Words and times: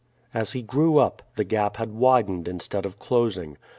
As 0.33 0.53
he 0.53 0.63
grew 0.63 0.97
up 0.97 1.21
the 1.35 1.43
gap 1.43 1.77
had 1.77 1.91
widened 1.93 2.47
instead 2.47 2.87
of 2.87 2.97
closing. 2.97 3.55